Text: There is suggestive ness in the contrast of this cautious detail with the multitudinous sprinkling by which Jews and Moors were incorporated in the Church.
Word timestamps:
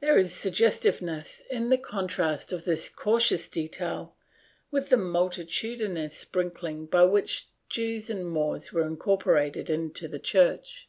There 0.00 0.16
is 0.16 0.32
suggestive 0.34 1.02
ness 1.02 1.42
in 1.50 1.68
the 1.68 1.76
contrast 1.76 2.54
of 2.54 2.64
this 2.64 2.88
cautious 2.88 3.50
detail 3.50 4.16
with 4.70 4.88
the 4.88 4.96
multitudinous 4.96 6.16
sprinkling 6.16 6.86
by 6.86 7.02
which 7.02 7.48
Jews 7.68 8.08
and 8.08 8.26
Moors 8.26 8.72
were 8.72 8.86
incorporated 8.86 9.68
in 9.68 9.92
the 9.92 10.18
Church. 10.18 10.88